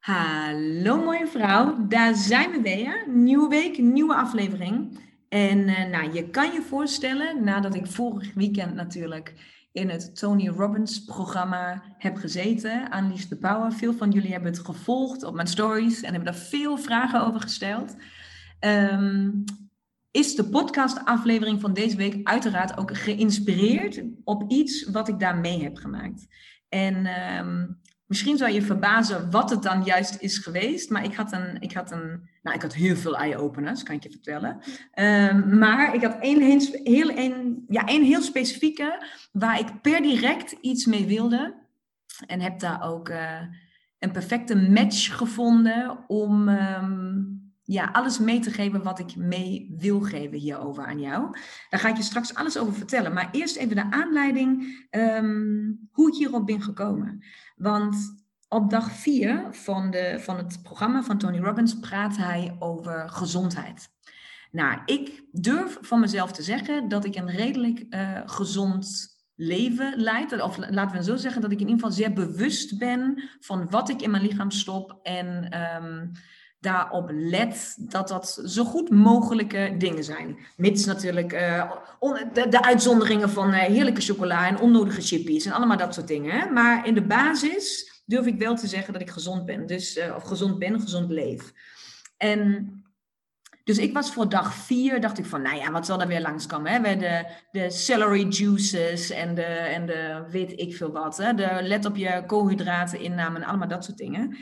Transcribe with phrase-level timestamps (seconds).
[0.00, 3.08] Hallo mooie vrouw, daar zijn we weer.
[3.08, 4.98] Nieuwe week, nieuwe aflevering.
[5.28, 9.34] En uh, nou, je kan je voorstellen, nadat ik vorig weekend natuurlijk
[9.72, 13.72] in het Tony Robbins programma heb gezeten, Unleash the Power.
[13.72, 17.40] Veel van jullie hebben het gevolgd op mijn stories en hebben daar veel vragen over
[17.40, 17.96] gesteld.
[18.60, 19.44] Um,
[20.10, 25.62] is de podcastaflevering van deze week uiteraard ook geïnspireerd op iets wat ik daar mee
[25.62, 26.26] heb gemaakt.
[26.68, 27.06] En
[27.38, 27.79] um,
[28.10, 30.90] Misschien zou je verbazen wat het dan juist is geweest.
[30.90, 34.02] Maar ik had een, ik had een, nou ik had heel veel eye-openers, kan ik
[34.02, 34.60] je vertellen.
[34.94, 37.10] Um, maar ik had één heel, heel,
[37.68, 41.54] ja, één heel specifieke waar ik per direct iets mee wilde.
[42.26, 43.40] En heb daar ook uh,
[43.98, 50.00] een perfecte match gevonden om um, ja, alles mee te geven wat ik mee wil
[50.00, 51.36] geven hierover aan jou.
[51.68, 53.12] Daar ga ik je straks alles over vertellen.
[53.12, 57.24] Maar eerst even de aanleiding um, hoe ik hierop ben gekomen.
[57.60, 63.08] Want op dag vier van, de, van het programma van Tony Robbins praat hij over
[63.10, 63.88] gezondheid.
[64.50, 70.42] Nou, ik durf van mezelf te zeggen dat ik een redelijk uh, gezond leven leid.
[70.42, 73.88] Of laten we zo zeggen dat ik in ieder geval zeer bewust ben van wat
[73.88, 74.98] ik in mijn lichaam stop.
[75.02, 76.10] En um,
[76.60, 80.38] daarop let dat dat zo goed mogelijke dingen zijn.
[80.56, 81.72] Mits natuurlijk uh,
[82.32, 86.52] de, de, uitzonderingen van uh, heerlijke chocola en onnodige chippies en allemaal dat soort dingen.
[86.52, 89.66] Maar in de basis durf ik wel te zeggen dat ik gezond ben.
[89.66, 91.52] Dus, uh, of gezond ben, gezond leef.
[92.16, 92.72] En
[93.64, 96.20] dus ik was voor dag vier, dacht ik van, nou ja, wat zal er weer
[96.20, 96.72] langskomen?
[96.72, 96.96] Hè?
[96.96, 101.16] De, de celery juices en de, en de weet ik veel wat.
[101.16, 101.34] Hè?
[101.34, 104.36] De let op je koolhydraten inname en allemaal dat soort dingen.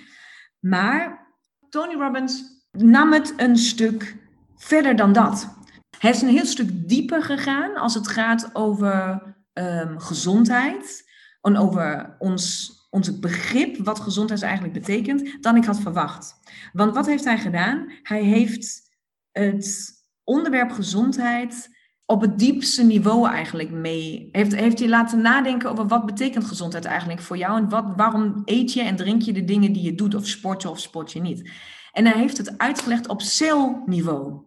[0.59, 1.28] Maar
[1.71, 4.17] Tony Robbins nam het een stuk
[4.57, 5.57] verder dan dat.
[5.99, 12.17] Hij is een heel stuk dieper gegaan als het gaat over um, gezondheid en over
[12.19, 16.35] ons, ons begrip wat gezondheid eigenlijk betekent, dan ik had verwacht.
[16.73, 17.93] Want wat heeft hij gedaan?
[18.03, 18.91] Hij heeft
[19.33, 19.91] het
[20.25, 21.77] onderwerp gezondheid
[22.11, 24.29] op het diepste niveau eigenlijk mee.
[24.33, 28.43] Heeft, heeft je laten nadenken over wat betekent gezondheid eigenlijk voor jou en wat, waarom
[28.45, 31.13] eet je en drink je de dingen die je doet of sport je of sport
[31.13, 31.51] je niet.
[31.93, 34.41] En hij heeft het uitgelegd op celniveau.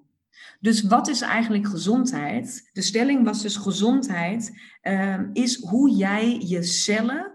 [0.60, 2.70] Dus wat is eigenlijk gezondheid?
[2.74, 7.32] De stelling was dus gezondheid uh, is hoe jij je cellen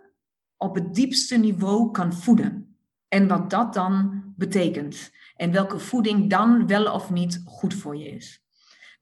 [0.57, 2.77] op het diepste niveau kan voeden.
[3.09, 5.11] En wat dat dan betekent.
[5.37, 8.46] En welke voeding dan wel of niet goed voor je is.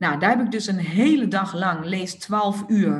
[0.04, 2.96] Nou, daar heb ik dus een hele dag lang, lees 12 uur,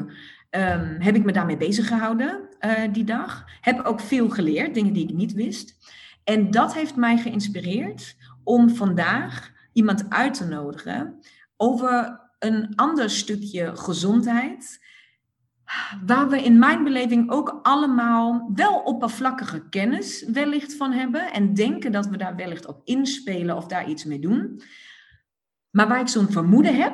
[0.51, 3.45] um, heb ik me daarmee bezig gehouden uh, die dag.
[3.61, 5.77] Heb ook veel geleerd, dingen die ik niet wist.
[6.25, 11.21] En dat heeft mij geïnspireerd om vandaag iemand uit te nodigen
[11.57, 14.83] over een ander stukje gezondheid.
[16.07, 21.33] Waar we in mijn beleving ook allemaal wel oppervlakkige kennis wellicht van hebben.
[21.33, 24.63] En denken dat we daar wellicht op inspelen of daar iets mee doen.
[25.75, 26.93] Maar waar ik zo'n vermoeden heb,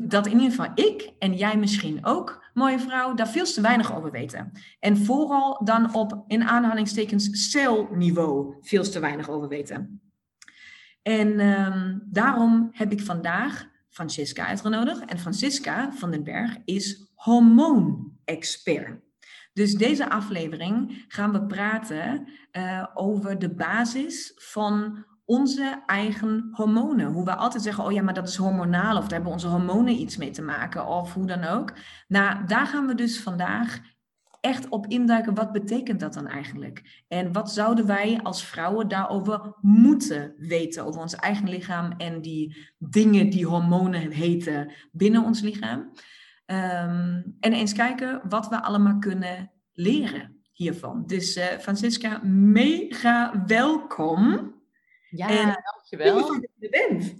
[0.00, 3.96] dat in ieder geval ik en jij misschien ook, mooie vrouw, daar veel te weinig
[3.96, 4.52] over weten.
[4.80, 10.00] En vooral dan op, in aanhalingstekens, celniveau veel te weinig over weten.
[11.02, 15.04] En um, daarom heb ik vandaag Francisca uitgenodigd.
[15.04, 19.00] En Francisca van den Berg is hormoonexpert.
[19.52, 27.06] Dus deze aflevering gaan we praten uh, over de basis van onze eigen hormonen.
[27.06, 30.00] Hoe we altijd zeggen, oh ja, maar dat is hormonaal of daar hebben onze hormonen
[30.00, 31.72] iets mee te maken of hoe dan ook.
[32.06, 33.80] Nou, daar gaan we dus vandaag
[34.40, 35.34] echt op induiken.
[35.34, 37.04] Wat betekent dat dan eigenlijk?
[37.08, 42.72] En wat zouden wij als vrouwen daarover moeten weten over ons eigen lichaam en die
[42.78, 45.78] dingen die hormonen heten binnen ons lichaam?
[46.46, 51.06] Um, en eens kijken wat we allemaal kunnen leren hiervan.
[51.06, 54.56] Dus uh, Francisca, mega welkom.
[55.10, 56.28] Ja, en dankjewel.
[56.28, 57.14] Dat je er bent.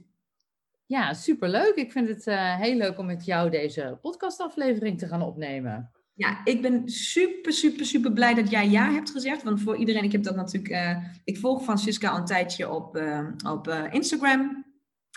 [0.87, 1.75] Ja, superleuk.
[1.75, 5.91] Ik vind het uh, heel leuk om met jou deze podcastaflevering te gaan opnemen.
[6.15, 9.43] Ja, ik ben super, super, super blij dat jij ja hebt gezegd.
[9.43, 10.73] Want voor iedereen, ik heb dat natuurlijk.
[10.73, 14.67] Uh, ik volg Francisca al een tijdje op, uh, op Instagram.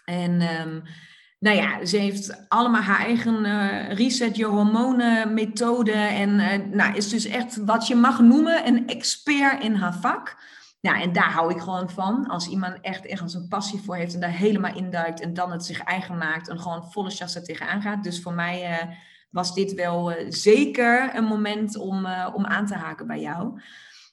[0.05, 0.83] En um,
[1.39, 3.45] nou ja, ze heeft allemaal haar eigen
[3.93, 5.91] reset je hormonen methode.
[5.91, 6.35] En
[6.75, 10.37] nou, is dus echt wat je mag noemen een expert in haar vak.
[10.81, 12.27] Ja, en daar hou ik gewoon van.
[12.27, 15.65] Als iemand echt ergens een passie voor heeft en daar helemaal induikt en dan het
[15.65, 18.03] zich eigen maakt en gewoon volle chance er tegenaan gaat.
[18.03, 18.95] Dus voor mij uh,
[19.29, 23.61] was dit wel uh, zeker een moment om, uh, om aan te haken bij jou.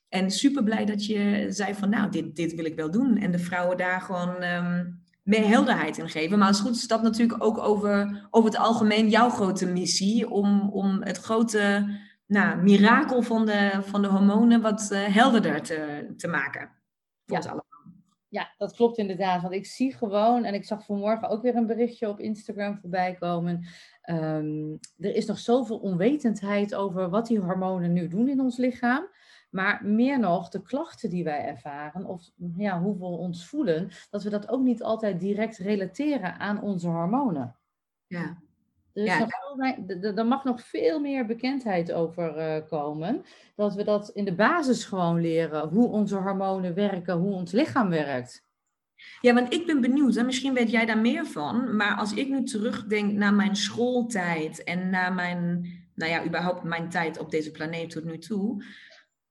[0.09, 3.17] En super blij dat je zei van nou, dit, dit wil ik wel doen.
[3.17, 6.39] En de vrouwen daar gewoon um, meer helderheid in geven.
[6.39, 10.31] Maar als het goed is dat natuurlijk ook over, over het algemeen jouw grote missie
[10.31, 11.89] om, om het grote
[12.29, 16.61] nou, mirakel van de, van de hormonen wat uh, helderder te, te maken.
[16.61, 16.71] Voor
[17.25, 17.37] ja.
[17.37, 17.67] ons allemaal.
[18.29, 19.43] Ja, dat klopt inderdaad.
[19.43, 23.15] Want ik zie gewoon, en ik zag vanmorgen ook weer een berichtje op Instagram voorbij
[23.15, 23.67] komen.
[24.01, 29.09] Ehm, er is nog zoveel onwetendheid over wat die hormonen nu doen in ons lichaam.
[29.51, 34.23] Maar meer nog, de klachten die wij ervaren, of ja, hoe we ons voelen, dat
[34.23, 37.57] we dat ook niet altijd direct relateren aan onze hormonen.
[38.07, 38.43] Ja.
[38.93, 39.29] Dus ja,
[40.15, 43.25] er mag nog veel meer bekendheid over uh, komen.
[43.57, 45.69] Dat we dat in de basis gewoon leren.
[45.69, 48.47] Hoe onze hormonen werken, hoe ons lichaam werkt.
[49.21, 51.77] Ja, want ik ben benieuwd, en misschien weet jij daar meer van.
[51.77, 56.89] Maar als ik nu terugdenk naar mijn schooltijd en naar mijn, nou ja, überhaupt mijn
[56.89, 58.65] tijd op deze planeet tot nu toe.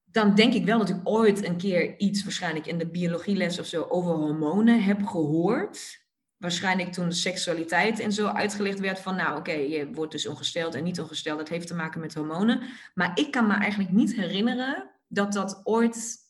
[0.06, 3.66] Dan denk ik wel dat ik ooit een keer iets, waarschijnlijk in de biologieles of
[3.66, 6.07] zo, over hormonen heb gehoord
[6.38, 10.84] waarschijnlijk toen seksualiteit en zo uitgelegd werd van, nou oké, je wordt dus ongesteld en
[10.84, 12.62] niet ongesteld, dat heeft te maken met hormonen.
[12.94, 16.26] Maar ik kan me eigenlijk niet herinneren dat dat ooit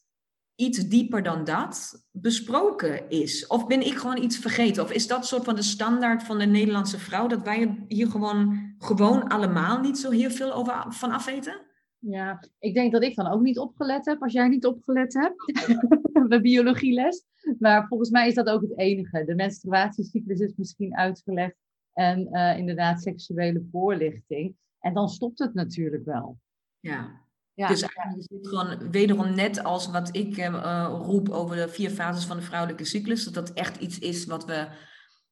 [0.55, 3.47] iets dieper dan dat besproken is.
[3.47, 4.83] Of ben ik gewoon iets vergeten?
[4.83, 8.73] Of is dat soort van de standaard van de Nederlandse vrouw, dat wij hier gewoon,
[8.79, 11.66] gewoon allemaal niet zo heel veel over van afweten?
[12.09, 15.53] Ja, ik denk dat ik dan ook niet opgelet heb, als jij niet opgelet hebt.
[16.29, 17.23] Bij biologieles.
[17.59, 19.23] Maar volgens mij is dat ook het enige.
[19.25, 21.55] De menstruatiecyclus is misschien uitgelegd.
[21.93, 24.55] En uh, inderdaad seksuele voorlichting.
[24.79, 26.39] En dan stopt het natuurlijk wel.
[26.79, 27.21] Ja.
[27.53, 31.67] ja dus eigenlijk is het gewoon wederom net als wat ik uh, roep over de
[31.69, 33.23] vier fases van de vrouwelijke cyclus.
[33.23, 34.67] Dat dat echt iets is wat we,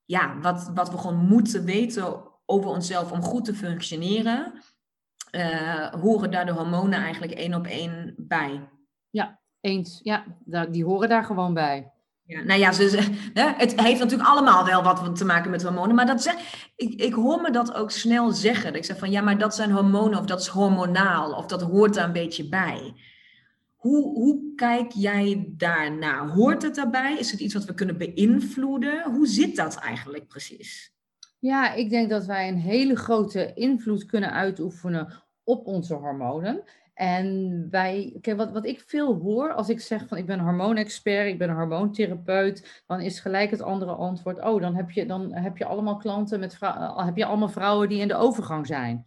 [0.06, 4.54] ja, wat, wat we gewoon moeten weten over onszelf om goed te functioneren.
[5.36, 8.70] Uh, horen daar de hormonen eigenlijk één op één bij.
[9.10, 10.00] Ja, eens.
[10.04, 10.26] Ja,
[10.72, 11.92] die horen daar gewoon bij.
[12.28, 13.00] Ja, nou ja, ze,
[13.34, 15.96] hè, het heeft natuurlijk allemaal wel wat te maken met hormonen.
[15.96, 16.36] Maar dat zeg,
[16.76, 18.76] ik, ik hoor me dat ook snel zeggen.
[18.76, 21.94] Ik zeg van ja, maar dat zijn hormonen of dat is hormonaal of dat hoort
[21.94, 22.94] daar een beetje bij.
[23.76, 26.28] Hoe, hoe kijk jij daarnaar?
[26.28, 27.16] Hoort het daarbij?
[27.20, 29.12] Is het iets wat we kunnen beïnvloeden?
[29.12, 30.94] Hoe zit dat eigenlijk precies?
[31.40, 36.64] Ja, ik denk dat wij een hele grote invloed kunnen uitoefenen op onze hormonen.
[36.94, 41.28] En wij, kijk, wat, wat ik veel hoor als ik zeg van ik ben hormoonexpert,
[41.28, 45.34] ik ben een hormoontherapeut, dan is gelijk het andere antwoord, oh, dan heb je, dan
[45.34, 49.06] heb je allemaal klanten met vrouwen, heb je allemaal vrouwen die in de overgang zijn.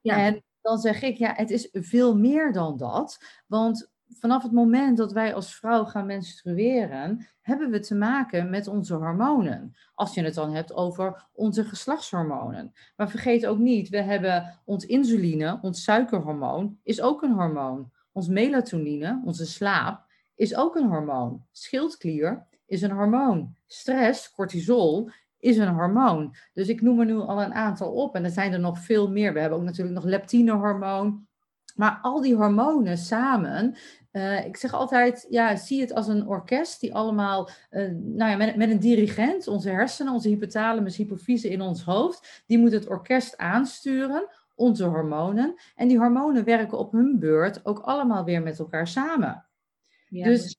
[0.00, 0.16] Ja.
[0.16, 3.18] En dan zeg ik, ja, het is veel meer dan dat.
[3.46, 8.66] Want vanaf het moment dat wij als vrouw gaan menstrueren, hebben we te maken met
[8.66, 9.74] onze hormonen.
[9.94, 12.72] Als je het dan hebt over onze geslachtshormonen.
[12.96, 17.90] Maar vergeet ook niet, we hebben ons insuline, ons suikerhormoon, is ook een hormoon.
[18.12, 21.44] Ons melatonine, onze slaap, is ook een hormoon.
[21.52, 23.54] Schildklier is een hormoon.
[23.66, 26.34] Stress, cortisol, is een hormoon.
[26.52, 29.10] Dus ik noem er nu al een aantal op en er zijn er nog veel
[29.10, 29.32] meer.
[29.32, 31.28] We hebben ook natuurlijk nog leptinehormoon.
[31.74, 33.76] Maar al die hormonen samen
[34.12, 38.36] uh, ik zeg altijd, ja, zie het als een orkest die allemaal, uh, nou ja,
[38.36, 42.88] met, met, een dirigent, onze hersenen, onze hypothalamus, hypofyse in ons hoofd, die moet het
[42.88, 45.54] orkest aansturen, onze hormonen.
[45.74, 49.46] En die hormonen werken op hun beurt ook allemaal weer met elkaar samen.
[50.08, 50.58] Ja, dus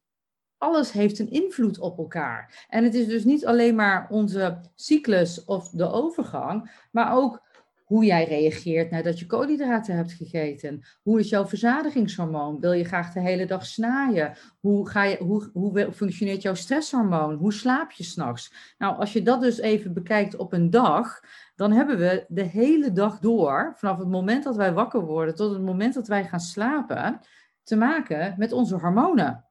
[0.57, 2.65] alles heeft een invloed op elkaar.
[2.69, 7.49] En het is dus niet alleen maar onze cyclus of de overgang, maar ook
[7.91, 10.81] hoe jij reageert nadat je koolhydraten hebt gegeten.
[11.01, 12.59] Hoe is jouw verzadigingshormoon?
[12.59, 14.33] Wil je graag de hele dag snaaien?
[14.59, 17.35] Hoe, ga je, hoe, hoe functioneert jouw stresshormoon?
[17.35, 18.53] Hoe slaap je s'nachts?
[18.77, 21.19] Nou, als je dat dus even bekijkt op een dag,
[21.55, 25.51] dan hebben we de hele dag door, vanaf het moment dat wij wakker worden tot
[25.51, 27.19] het moment dat wij gaan slapen,
[27.63, 29.45] te maken met onze hormonen.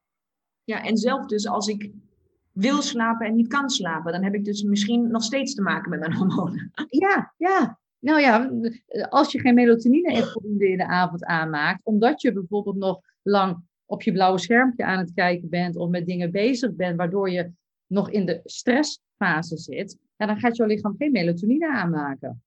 [0.64, 1.92] Ja, en zelf dus als ik
[2.52, 5.90] wil slapen en niet kan slapen, dan heb ik dus misschien nog steeds te maken
[5.90, 6.70] met mijn hormonen.
[6.88, 7.78] Ja, ja.
[8.00, 8.50] Nou ja,
[9.08, 10.12] als je geen melatonine
[10.58, 15.12] in de avond aanmaakt, omdat je bijvoorbeeld nog lang op je blauwe schermpje aan het
[15.14, 17.50] kijken bent of met dingen bezig bent, waardoor je
[17.86, 22.42] nog in de stressfase zit, ja, dan gaat jouw lichaam geen melatonine aanmaken.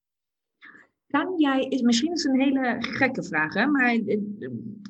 [1.07, 4.19] Kan jij, misschien is het een hele gekke vraag, hè, maar eh,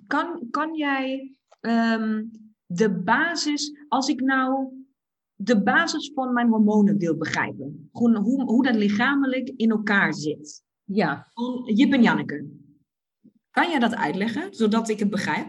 [0.07, 2.31] kan, kan jij um,
[2.65, 4.82] de basis, als ik nou
[5.43, 7.89] de basis van mijn hormonen wil begrijpen.
[7.91, 10.63] Gewoon hoe, hoe dat lichamelijk in elkaar zit.
[10.83, 11.27] Ja.
[11.65, 12.45] Jip en Janneke.
[13.51, 15.47] Kan jij dat uitleggen, zodat ik het begrijp?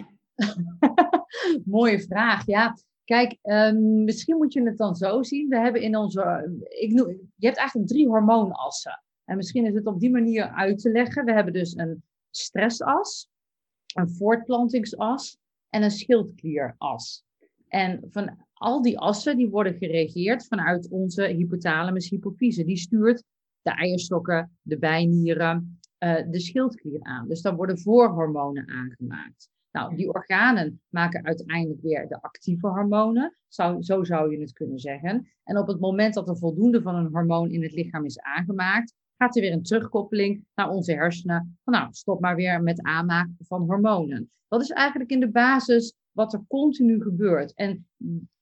[1.65, 2.77] Mooie vraag, ja.
[3.05, 5.49] Kijk, um, misschien moet je het dan zo zien.
[5.49, 6.55] We hebben in onze.
[6.69, 9.03] Ik noem, je hebt eigenlijk drie hormoonassen.
[9.25, 11.25] En misschien is het op die manier uit te leggen.
[11.25, 13.29] We hebben dus een stressas,
[13.95, 17.25] een voortplantingsas en een schildklieras.
[17.69, 22.65] En van al die assen die worden geregeerd vanuit onze hypothalamus hypofyse.
[22.65, 23.25] Die stuurt
[23.63, 25.79] de eierstokken, de bijnieren,
[26.31, 27.29] de schildklier aan.
[27.29, 29.49] Dus dan worden voorhormonen aangemaakt.
[29.71, 33.37] Nou, die organen maken uiteindelijk weer de actieve hormonen.
[33.49, 35.29] Zo, zo zou je het kunnen zeggen.
[35.45, 38.95] En op het moment dat er voldoende van een hormoon in het lichaam is aangemaakt,
[39.17, 41.59] gaat er weer een terugkoppeling naar onze hersenen.
[41.65, 44.31] Van nou, stop maar weer met aanmaken van hormonen.
[44.49, 47.55] Dat is eigenlijk in de basis wat er continu gebeurt.
[47.55, 47.87] En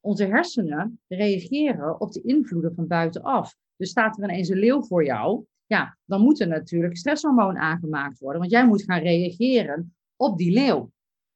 [0.01, 3.57] onze hersenen reageren op de invloeden van buitenaf.
[3.77, 8.19] Dus staat er ineens een leeuw voor jou, ja, dan moet er natuurlijk stresshormoon aangemaakt
[8.19, 8.41] worden.
[8.41, 10.91] Want jij moet gaan reageren op die leeuw.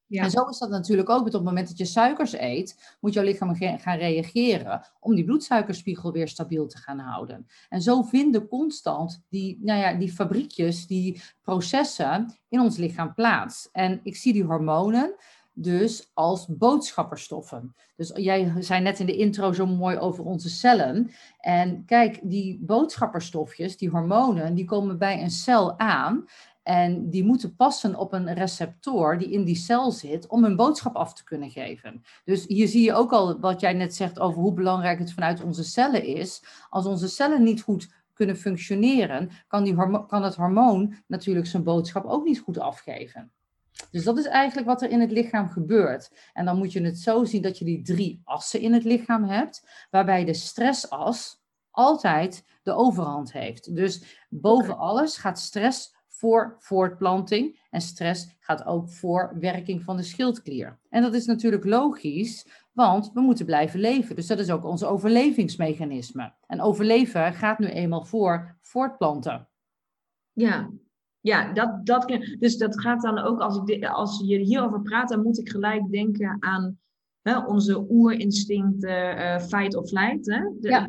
[0.08, 0.22] Ja.
[0.22, 1.26] En zo is dat natuurlijk ook.
[1.26, 6.12] Op het moment dat je suikers eet, moet jouw lichaam gaan reageren om die bloedsuikerspiegel
[6.12, 7.46] weer stabiel te gaan houden.
[7.68, 13.68] En zo vinden constant die, nou ja, die fabriekjes, die processen in ons lichaam plaats.
[13.72, 15.14] En ik zie die hormonen
[15.58, 17.74] dus als boodschapperstoffen.
[17.96, 21.10] Dus jij zei net in de intro zo mooi over onze cellen.
[21.40, 26.24] En kijk, die boodschapperstofjes, die hormonen, die komen bij een cel aan.
[26.62, 30.94] En die moeten passen op een receptor die in die cel zit om hun boodschap
[30.94, 32.02] af te kunnen geven.
[32.24, 35.42] Dus hier zie je ook al wat jij net zegt over hoe belangrijk het vanuit
[35.42, 36.42] onze cellen is.
[36.70, 39.74] Als onze cellen niet goed kunnen functioneren, kan, die
[40.06, 43.30] kan het hormoon natuurlijk zijn boodschap ook niet goed afgeven.
[43.90, 46.30] Dus dat is eigenlijk wat er in het lichaam gebeurt.
[46.32, 49.24] En dan moet je het zo zien dat je die drie assen in het lichaam
[49.24, 51.40] hebt, waarbij de stressas
[51.70, 53.74] altijd de overhand heeft.
[53.74, 60.02] Dus boven alles gaat stress voor voortplanting en stress gaat ook voor werking van de
[60.02, 60.78] schildklier.
[60.88, 64.16] En dat is natuurlijk logisch, want we moeten blijven leven.
[64.16, 66.34] Dus dat is ook ons overlevingsmechanisme.
[66.46, 69.48] En overleven gaat nu eenmaal voor voortplanten.
[70.32, 70.70] Ja,
[71.26, 75.22] ja, dat, dat, dus dat gaat dan ook, als, ik, als je hierover praat, dan
[75.22, 76.78] moet ik gelijk denken aan
[77.22, 80.26] hè, onze oerinstincten, uh, fight of flight.
[80.26, 80.40] Hè?
[80.60, 80.86] ja.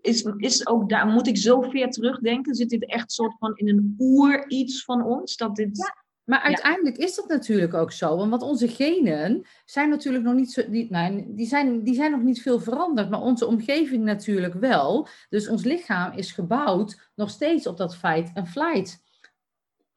[0.00, 2.54] is, is ook daar, moet ik zo ver terugdenken?
[2.54, 5.36] Zit dit echt soort van in een oer iets van ons?
[5.36, 5.76] Dat dit...
[5.76, 5.98] Ja.
[6.24, 8.28] Maar uiteindelijk is dat natuurlijk ook zo.
[8.28, 10.70] Want onze genen zijn natuurlijk nog niet zo.
[10.70, 13.10] Die, nee, die, zijn, die zijn nog niet veel veranderd.
[13.10, 15.08] Maar onze omgeving natuurlijk wel.
[15.28, 19.02] Dus ons lichaam is gebouwd nog steeds op dat fight en flight.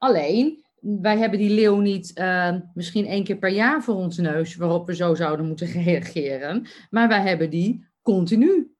[0.03, 4.55] Alleen, wij hebben die leeuw niet uh, misschien één keer per jaar voor ons neus,
[4.55, 6.67] waarop we zo zouden moeten reageren.
[6.89, 8.75] Maar wij hebben die continu,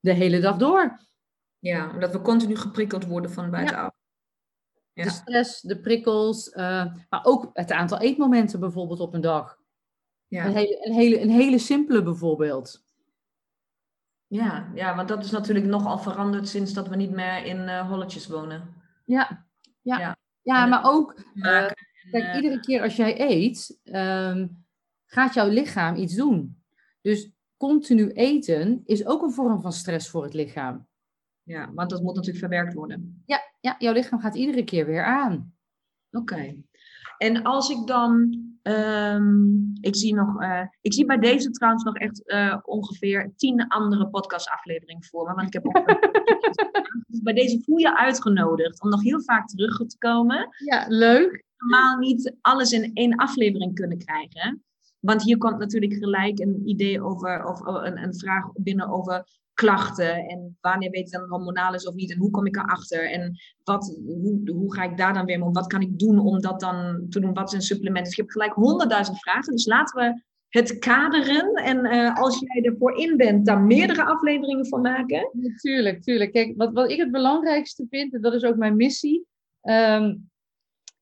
[0.00, 1.00] de hele dag door.
[1.58, 3.94] Ja, omdat we continu geprikkeld worden van buitenaf.
[4.92, 5.04] Ja.
[5.04, 9.58] De stress, de prikkels, uh, maar ook het aantal eetmomenten bijvoorbeeld op een dag.
[10.26, 10.44] Ja.
[10.44, 12.84] Een, hele, een, hele, een hele simpele bijvoorbeeld.
[14.26, 17.88] Ja, ja, want dat is natuurlijk nogal veranderd sinds dat we niet meer in uh,
[17.88, 18.74] holletjes wonen.
[19.04, 19.46] Ja,
[19.82, 19.98] ja.
[19.98, 20.16] ja.
[20.46, 21.70] Ja, maar ook, uh,
[22.10, 24.48] kijk, iedere keer als jij eet, ehm,
[25.06, 26.62] gaat jouw lichaam iets doen.
[27.00, 30.86] Dus continu eten is ook een vorm van stress voor het lichaam.
[31.42, 33.22] Ja, want dat moet natuurlijk verwerkt worden.
[33.26, 35.54] Ja, ja jouw lichaam gaat iedere keer weer aan.
[36.10, 36.56] Oké.
[37.18, 38.12] En als ik dan,
[38.62, 43.68] um, ik zie nog, uh, ik zie bij deze trouwens nog echt uh, ongeveer tien
[43.68, 45.34] andere podcastafleveringen voor me.
[45.34, 45.84] Want ik heb ook,
[47.22, 50.48] bij deze voel je uitgenodigd om nog heel vaak terug te komen.
[50.64, 51.44] Ja, leuk.
[51.56, 54.64] Normaal niet alles in één aflevering kunnen krijgen.
[55.00, 59.24] Want hier komt natuurlijk gelijk een idee over, of een, een vraag binnen over
[59.56, 63.10] klachten en wanneer weet ik dan hormonaal is of niet en hoe kom ik erachter
[63.10, 66.18] en wat, hoe, hoe ga ik daar dan weer mee om, wat kan ik doen
[66.18, 68.04] om dat dan te doen, wat zijn supplementen.
[68.04, 72.62] Dus je hebt gelijk honderdduizend vragen, dus laten we het kaderen en uh, als jij
[72.62, 75.30] ervoor in bent, daar meerdere afleveringen van maken.
[75.32, 76.32] Natuurlijk, tuurlijk.
[76.32, 79.26] Kijk, wat, wat ik het belangrijkste vind, en dat is ook mijn missie,
[79.62, 80.30] um,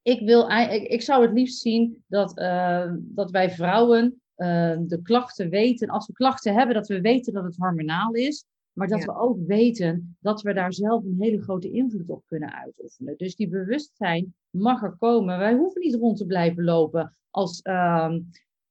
[0.03, 5.03] ik, wil, ik, ik zou het liefst zien dat, uh, dat wij vrouwen Ehm, de
[5.03, 8.45] klachten weten, als we klachten hebben, dat we weten dat het hormonaal is.
[8.75, 12.55] Maar dat we ook weten dat we daar zelf een hele grote invloed op kunnen
[12.55, 13.15] uitoefenen.
[13.17, 15.39] Dus die bewustzijn mag er komen.
[15.39, 18.15] Wij hoeven niet rond te blijven lopen als, uh,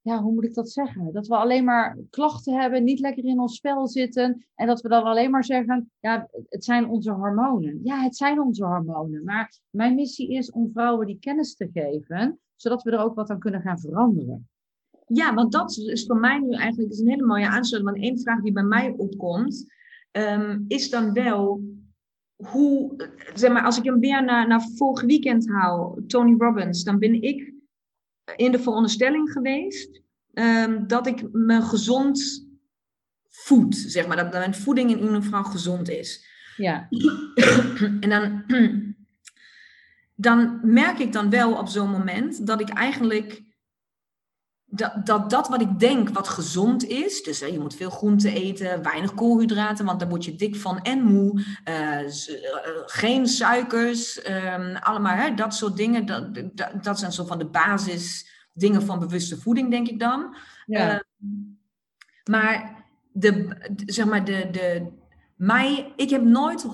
[0.01, 1.13] ja, hoe moet ik dat zeggen?
[1.13, 4.46] Dat we alleen maar klachten hebben, niet lekker in ons spel zitten.
[4.55, 7.79] En dat we dan alleen maar zeggen, ja, het zijn onze hormonen.
[7.84, 9.24] Ja, het zijn onze hormonen.
[9.24, 13.29] Maar mijn missie is om vrouwen die kennis te geven, zodat we er ook wat
[13.29, 14.48] aan kunnen gaan veranderen.
[15.07, 17.95] Ja, want dat is voor mij nu eigenlijk is een hele mooie aansluiting.
[17.95, 19.65] Want één vraag die bij mij opkomt,
[20.12, 21.62] ehm, is dan wel
[22.36, 22.95] hoe,
[23.33, 27.22] zeg maar, als ik hem weer naar, naar vorig weekend haal, Tony Robbins, dan ben
[27.22, 27.53] ik
[28.36, 30.01] in de veronderstelling geweest
[30.33, 32.48] um, dat ik me gezond
[33.29, 36.25] voed, zeg maar, dat mijn voeding in ieder geval gezond is.
[36.57, 36.88] Ja.
[38.00, 38.43] en dan,
[40.15, 43.43] dan merk ik dan wel op zo'n moment dat ik eigenlijk
[44.75, 48.84] dat, dat dat wat ik denk wat gezond is, dus je moet veel groente eten,
[48.84, 52.12] weinig koolhydraten, want daar word je dik van en moe, uh,
[52.86, 57.46] geen suikers, um, allemaal hè, dat soort dingen, dat, dat, dat, zijn zo van de
[57.46, 60.36] basis dingen van bewuste voeding, denk ik dan.
[60.65, 60.94] Ja.
[60.94, 61.00] Uh,
[62.24, 64.88] maar de, zeg maar de, de,
[65.36, 66.66] mij, ik heb nooit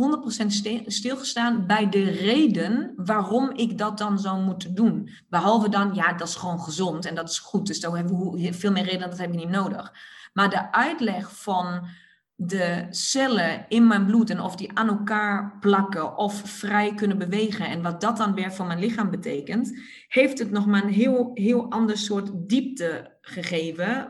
[0.44, 0.46] 100%
[0.86, 5.10] stilgestaan bij de reden waarom ik dat dan zou moeten doen.
[5.30, 7.68] Behalve dan, ja, dat is gewoon gezond en dat is goed.
[7.68, 9.94] Dus daar hebben we veel meer reden, dat heb je niet nodig.
[10.34, 11.88] Maar de uitleg van
[12.36, 17.68] de cellen in mijn bloed en of die aan elkaar plakken of vrij kunnen bewegen
[17.68, 21.32] en wat dat dan weer voor mijn lichaam betekent, heeft het nog maar een heel,
[21.34, 24.08] heel ander soort diepte gegeven,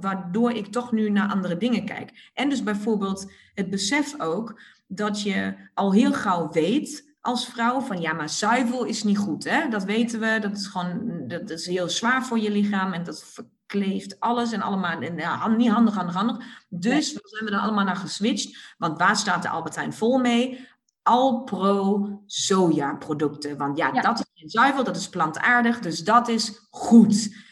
[0.00, 2.30] waardoor ik toch nu naar andere dingen kijk.
[2.34, 8.00] En dus bijvoorbeeld het besef ook dat je al heel gauw weet als vrouw van
[8.00, 9.44] ja, maar zuivel is niet goed.
[9.44, 9.68] Hè?
[9.68, 13.24] Dat weten we, dat is gewoon dat is heel zwaar voor je lichaam en dat
[13.24, 15.14] verkleeft alles en allemaal en,
[15.56, 16.36] niet handig, handig, handig.
[16.68, 17.20] Dus nee.
[17.22, 18.74] zijn we er allemaal naar geswitcht.
[18.78, 20.66] Want waar staat de Albertijn vol mee?
[21.02, 23.56] Alpro soja producten.
[23.56, 27.46] Want ja, dat is geen zuivel, dat is plantaardig, dus dat is goed.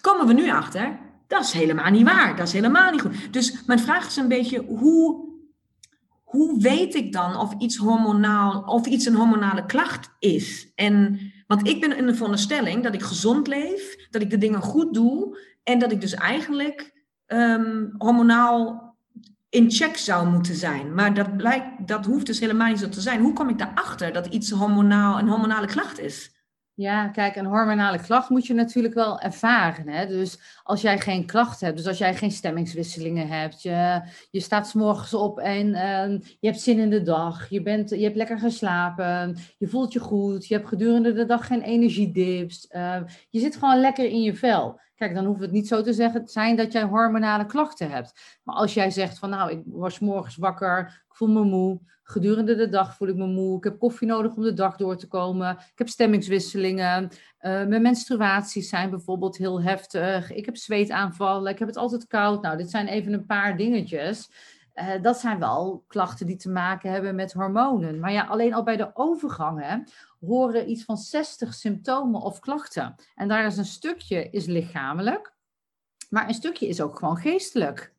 [0.00, 2.36] Komen we nu achter, dat is helemaal niet waar.
[2.36, 3.32] Dat is helemaal niet goed.
[3.32, 5.28] Dus mijn vraag is een beetje, hoe,
[6.24, 10.72] hoe weet ik dan of iets hormonaal, of iets een hormonale klacht is?
[10.74, 14.62] En, want ik ben in de veronderstelling dat ik gezond leef, dat ik de dingen
[14.62, 16.94] goed doe en dat ik dus eigenlijk
[17.26, 18.84] um, hormonaal
[19.48, 20.94] in check zou moeten zijn.
[20.94, 23.20] Maar dat, blijkt, dat hoeft dus helemaal niet zo te zijn.
[23.20, 26.35] Hoe kom ik daarachter dat iets hormonaal, een hormonale klacht is?
[26.76, 29.88] Ja, kijk, een hormonale klacht moet je natuurlijk wel ervaren.
[29.88, 30.06] Hè?
[30.06, 34.68] Dus als jij geen klacht hebt, dus als jij geen stemmingswisselingen hebt, je, je staat
[34.68, 38.16] s morgens op en uh, je hebt zin in de dag, je, bent, je hebt
[38.16, 43.40] lekker geslapen, je voelt je goed, je hebt gedurende de dag geen energiedips, uh, je
[43.40, 44.80] zit gewoon lekker in je vel.
[44.94, 48.38] Kijk, dan hoeft het niet zo te zeggen zijn dat jij hormonale klachten hebt.
[48.42, 52.54] Maar als jij zegt van nou, ik was morgens wakker, ik voel me moe, gedurende
[52.54, 55.08] de dag voel ik me moe, ik heb koffie nodig om de dag door te
[55.08, 57.10] komen, ik heb stemmingswisselingen, uh,
[57.64, 62.42] mijn menstruaties zijn bijvoorbeeld heel heftig, ik heb zweetaanvallen, ik heb het altijd koud.
[62.42, 64.30] Nou, dit zijn even een paar dingetjes.
[64.74, 68.00] Uh, dat zijn wel klachten die te maken hebben met hormonen.
[68.00, 69.88] Maar ja, alleen al bij de overgangen
[70.20, 72.94] horen iets van 60 symptomen of klachten.
[73.14, 75.34] En daar is een stukje is lichamelijk,
[76.10, 77.94] maar een stukje is ook gewoon geestelijk.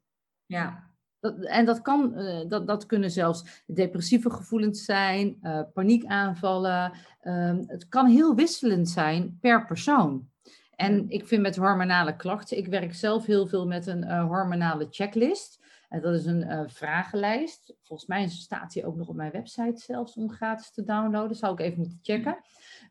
[0.46, 0.87] Ja.
[1.36, 6.92] Dat, en dat, kan, uh, dat, dat kunnen zelfs depressieve gevoelens zijn, uh, paniekaanvallen.
[7.24, 10.28] Uh, het kan heel wisselend zijn per persoon.
[10.76, 14.88] En ik vind met hormonale klachten, ik werk zelf heel veel met een uh, hormonale
[14.90, 15.60] checklist.
[15.90, 17.76] En dat is een uh, vragenlijst.
[17.82, 21.36] Volgens mij staat die ook nog op mijn website zelfs om gratis te downloaden.
[21.36, 22.38] Zou ik even moeten checken.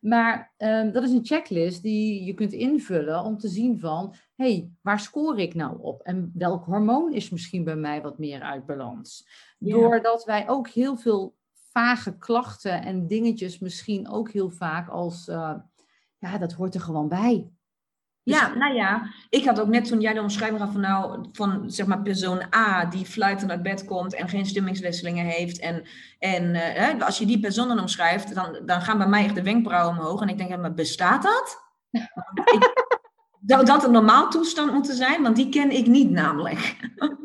[0.00, 4.70] Maar um, dat is een checklist die je kunt invullen om te zien van, hey,
[4.82, 6.02] waar scoor ik nou op?
[6.02, 9.28] En welk hormoon is misschien bij mij wat meer uit balans?
[9.58, 9.74] Ja.
[9.74, 15.54] Doordat wij ook heel veel vage klachten en dingetjes misschien ook heel vaak als, uh,
[16.18, 17.50] ja, dat hoort er gewoon bij.
[18.28, 21.70] Ja, nou ja, ik had ook net toen jij de omschrijving had van nou, van
[21.70, 25.58] zeg maar persoon A die fluitend uit bed komt en geen stemmingswisselingen heeft.
[25.58, 25.84] En,
[26.18, 29.42] en uh, als je die persoon dan omschrijft, dan, dan gaan bij mij echt de
[29.42, 30.20] wenkbrauwen omhoog.
[30.20, 31.62] En ik denk, maar bestaat dat?
[33.46, 35.22] Zou dat een normaal toestand moeten zijn?
[35.22, 36.76] Want die ken ik niet namelijk.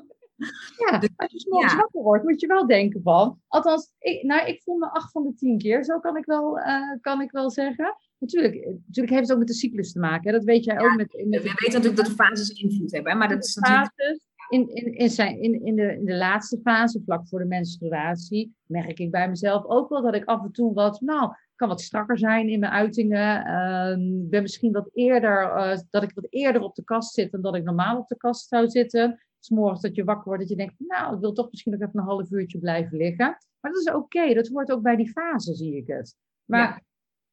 [0.78, 1.80] Ja, dus, als je s'morgens ja.
[1.80, 3.40] wakker wordt, moet je wel denken van.
[3.48, 6.58] Althans, ik, nou, ik voel me acht van de tien keer, zo kan ik wel,
[6.58, 7.96] uh, kan ik wel zeggen.
[8.22, 10.32] Natuurlijk, natuurlijk heeft het ook met de cyclus te maken.
[10.32, 10.38] Hè?
[10.38, 10.96] Dat weet jij ja, ook.
[10.96, 13.18] Met, met, we weten natuurlijk dat de fases invloed hebben.
[13.18, 13.94] Maar dat is natuurlijk...
[13.96, 17.46] Fases, in, in, in, zijn, in, in, de, in de laatste fase, vlak voor de
[17.46, 21.68] menstruatie, merk ik bij mezelf ook wel dat ik af en toe wat, nou, kan
[21.68, 23.48] wat strakker zijn in mijn uitingen.
[23.48, 27.42] Uh, ben misschien wat eerder, uh, dat ik wat eerder op de kast zit dan
[27.42, 29.22] dat ik normaal op de kast zou zitten.
[29.40, 32.00] S'morgens dat je wakker wordt, dat je denkt, nou, ik wil toch misschien nog even
[32.00, 33.38] een half uurtje blijven liggen.
[33.60, 34.34] Maar dat is oké, okay.
[34.34, 36.16] dat hoort ook bij die fase, zie ik het.
[36.46, 36.82] Maar ja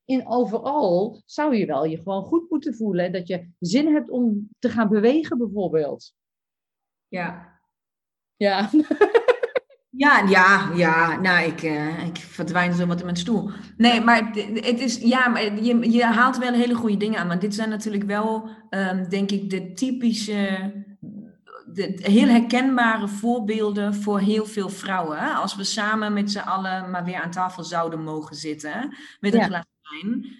[0.08, 3.12] in overal zou je wel je gewoon goed moeten voelen.
[3.12, 6.14] Dat je zin hebt om te gaan bewegen, bijvoorbeeld.
[7.08, 7.60] Ja.
[8.36, 8.70] Ja.
[9.90, 11.20] Ja, ja, ja.
[11.20, 13.50] Nou, ik, uh, ik verdwijn zo wat in mijn stoel.
[13.76, 17.26] Nee, maar het is, ja, maar je, je haalt wel hele goede dingen aan.
[17.26, 20.72] Maar dit zijn natuurlijk wel, um, denk ik, de typische,
[21.72, 25.34] de, heel herkenbare voorbeelden voor heel veel vrouwen.
[25.34, 28.96] Als we samen met z'n allen maar weer aan tafel zouden mogen zitten.
[29.20, 29.46] Met een ja.
[29.46, 29.64] glas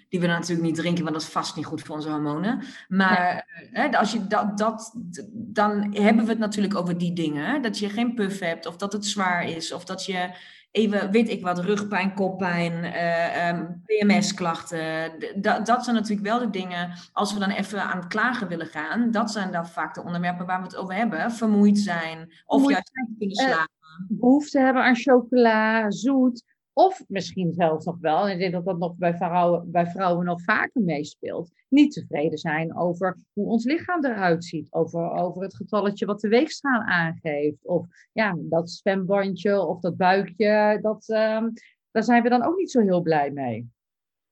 [0.09, 2.63] die we natuurlijk niet drinken, want dat is vast niet goed voor onze hormonen.
[2.87, 4.93] Maar hè, als je dat, dat,
[5.31, 7.61] dan hebben we het natuurlijk over die dingen.
[7.61, 10.29] Dat je geen puff hebt, of dat het zwaar is, of dat je
[10.71, 15.11] even, weet ik wat, rugpijn, koppijn, eh, ehm, PMS-klachten.
[15.35, 18.67] Dat, dat zijn natuurlijk wel de dingen, als we dan even aan het klagen willen
[18.67, 21.31] gaan, dat zijn dan vaak de onderwerpen waar we het over hebben.
[21.31, 23.73] Vermoeid zijn, of juist kunnen eh, slapen.
[24.07, 26.43] behoefte hebben aan chocola, zoet.
[26.79, 30.25] Of misschien zelfs nog wel, en ik denk dat dat nog bij vrouwen, bij vrouwen
[30.25, 34.71] nog vaker meespeelt, niet tevreden zijn over hoe ons lichaam eruit ziet.
[34.71, 37.65] Over, over het getalletje wat de weegschaal aangeeft.
[37.65, 41.49] Of ja, dat zwembandje of dat buikje, dat, ehm,
[41.91, 43.69] daar zijn we dan ook niet zo heel blij mee.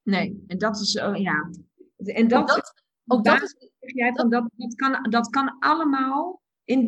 [0.03, 1.49] Nee, en dat is, uh, ja.
[1.97, 6.85] En dat, dat- ook dat is, jij van, dat, dat, kan, dat kan allemaal in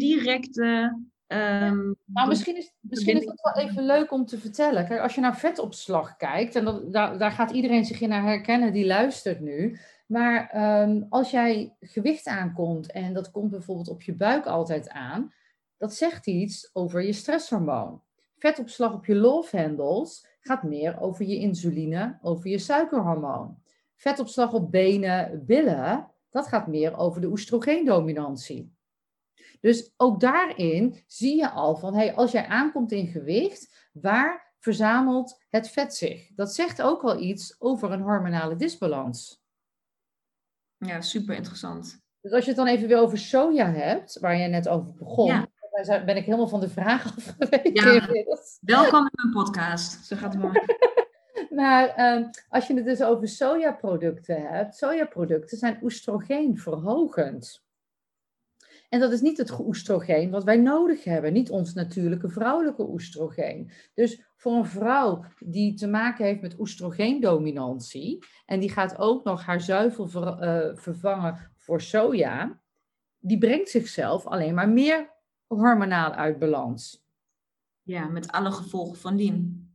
[2.06, 4.88] Nou, misschien is, misschien is het wel even leuk om te vertellen.
[4.88, 8.24] Kijk, als je naar vetopslag kijkt, en dat, daar, daar gaat iedereen zich in naar
[8.24, 9.80] herkennen die luistert nu.
[10.08, 15.34] Maar ehm, als jij gewicht aankomt en dat komt bijvoorbeeld op je buik altijd aan,
[15.78, 18.02] dat zegt iets over je stresshormoon.
[18.38, 23.58] Vetopslag op je love handles gaat meer over je insuline, over je suikerhormoon.
[23.96, 28.78] Vetopslag op benen, billen, dat gaat meer over de oestrogeendominantie.
[29.60, 35.44] Dus ook daarin zie je al van, hey, als jij aankomt in gewicht, waar verzamelt
[35.50, 36.30] het vet zich?
[36.36, 39.42] Dat zegt ook al iets over een hormonale disbalans.
[40.78, 42.02] ja, super interessant.
[42.22, 45.26] Dus als je het dan even weer over soja hebt, waar je net over begon,
[45.28, 45.48] Ja.
[45.82, 47.16] zijn- ben ik helemaal van de vraag.
[47.74, 48.02] Ja.
[48.08, 48.58] inmiddels.
[48.62, 50.06] Welkom in mijn podcast.
[50.06, 50.66] Zo gaat het maar.
[51.50, 57.64] Maar ehm, als je het dus over sojaproducten hebt, sojaproducten zijn oestrogeenverhogend.
[58.90, 63.72] En dat is niet het oestrogeen wat wij nodig hebben, niet ons natuurlijke vrouwelijke oestrogeen.
[63.94, 69.46] Dus voor een vrouw die te maken heeft met oestrogeendominantie en die gaat ook nog
[69.46, 72.62] haar zuivel ver- eh, vervangen voor soja,
[73.20, 75.14] die brengt zichzelf alleen maar meer
[75.48, 77.04] hormonaal uit balans.
[77.82, 79.68] Ja, met alle gevolgen van dien.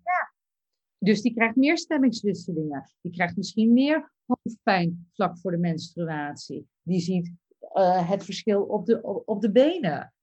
[0.98, 2.90] Dus die krijgt meer stemmingswisselingen.
[3.00, 6.68] Die krijgt misschien meer hoofdpijn vlak voor de menstruatie.
[6.82, 7.32] Die ziet
[7.74, 10.14] eh, het verschil op de, op, de benen.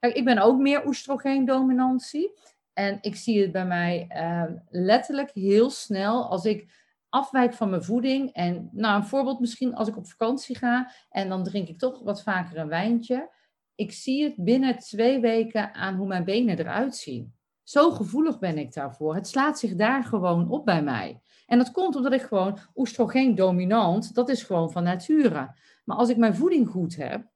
[0.00, 2.38] Ik ben ook meer oestrogeendominantie.
[2.72, 6.76] En ik zie het bij mij eh, letterlijk heel snel als ik
[7.08, 8.32] afwijk van mijn voeding.
[8.32, 12.02] En nou, een voorbeeld misschien als ik op vakantie ga en dan drink ik toch
[12.02, 13.30] wat vaker een wijntje.
[13.74, 17.34] Ik zie het binnen twee weken aan hoe mijn benen eruit zien.
[17.62, 19.14] Zo gevoelig ben ik daarvoor.
[19.14, 21.20] Het slaat zich daar gewoon op bij mij.
[21.46, 25.54] En dat komt omdat ik gewoon oestrogeen dominant, dat is gewoon van nature.
[25.88, 27.30] Maar als ik mijn voeding goed heb,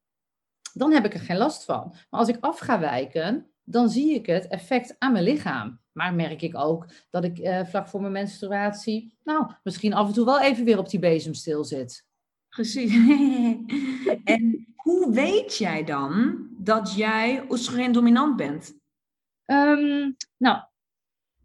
[0.72, 1.88] dan heb ik er geen last van.
[1.88, 5.80] Maar als ik af ga wijken, dan zie ik het effect aan mijn lichaam.
[5.92, 10.12] Maar merk ik ook dat ik eh, vlak voor mijn menstruatie, nou, misschien af en
[10.12, 12.06] toe wel even weer op die bezemstil zit.
[12.48, 12.94] Precies.
[14.24, 18.74] en hoe weet jij dan dat jij oestrogeen dominant bent?
[19.44, 20.62] Ehm, nou,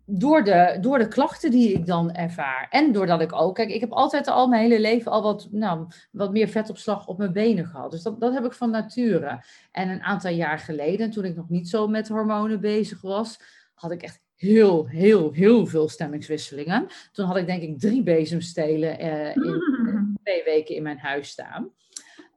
[0.09, 2.67] door de, door de klachten die ik dan ervaar.
[2.69, 5.87] En doordat ik ook, kijk, ik heb altijd al mijn hele leven al wat, nou,
[6.11, 7.91] wat meer vetopslag op mijn benen gehad.
[7.91, 9.43] Dus dat, dat heb ik van nature.
[9.71, 13.39] En een aantal jaar geleden, toen ik nog niet zo met hormonen bezig was,
[13.73, 16.87] had ik echt heel, heel, heel veel stemmingswisselingen.
[17.11, 21.69] Toen had ik denk ik drie bezemstelen eh, in twee weken in mijn huis staan.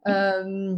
[0.03, 0.77] Ehm,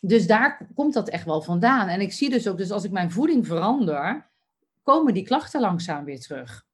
[0.00, 1.88] dus daar komt dat echt wel vandaan.
[1.88, 4.27] En ik zie dus ook, dus als ik mijn voeding verander,
[4.92, 6.66] komen die klachten langzaam weer terug.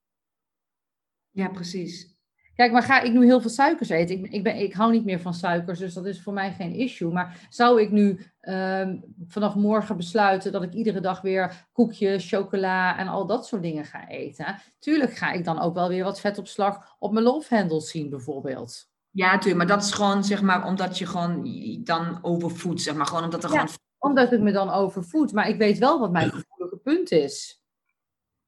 [1.30, 2.12] Ja, precies.
[2.54, 4.18] Kijk, maar ga ik nu heel veel suikers eten?
[4.18, 6.74] Ik, ik, ben, ik hou niet meer van suikers, dus dat is voor mij geen
[6.74, 7.12] issue.
[7.12, 12.98] Maar zou ik nu ehm, vanaf morgen besluiten dat ik iedere dag weer koekjes, chocola
[12.98, 14.56] en al dat soort dingen ga eten?
[14.78, 18.88] Tuurlijk ga ik dan ook wel weer wat vetopslag op mijn love handles zien, bijvoorbeeld.
[19.10, 19.56] Ja, natuurlijk.
[19.56, 21.48] Maar dat is gewoon, zeg maar, omdat je gewoon
[21.84, 23.06] dan overvoedt, zeg maar.
[23.06, 23.58] Gewoon omdat er Ja.
[23.58, 23.74] gewoon...
[23.98, 25.32] Omdat ik me dan overvoed.
[25.32, 27.63] Maar ik weet wel wat mijn gevoelige punt is.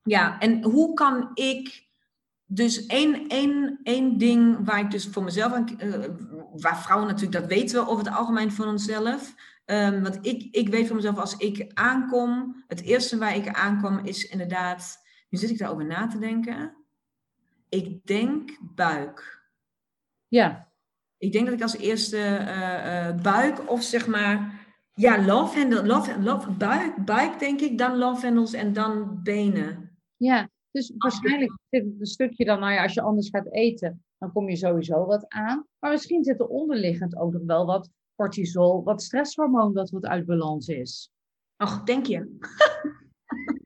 [0.06, 1.84] Ja, en hoe kan ik...
[2.48, 5.52] Dus één, één, één ding waar ik dus voor mezelf...
[5.52, 6.04] eh,
[6.52, 9.34] waar vrouwen natuurlijk, dat weten we over het algemeen van onszelf.
[9.64, 12.64] Ehm, want ik, ik weet van mezelf, als ik aankom...
[12.66, 15.04] Het eerste waar ik aankom is inderdaad...
[15.28, 16.76] Nu zit ik daarover na te denken.
[17.68, 19.44] Ik denk buik.
[20.28, 20.68] Ja,
[21.18, 24.64] Ik denk dat ik als eerste eh, eh, buik of zeg maar...
[24.94, 29.85] Ja, love handle, love, love, buik, buik denk ik, dan love handles en dan benen.
[30.16, 30.50] Ja.
[30.70, 34.32] Dus waarschijnlijk zit het een stukje dan, nou ja, als je anders gaat eten, dan
[34.32, 35.66] kom je sowieso wat aan.
[35.78, 40.26] Maar misschien zit er onderliggend ook nog wel wat cortisol, wat stresshormoon dat wat uit
[40.26, 41.10] balans is.
[41.56, 42.38] Ach, denk je?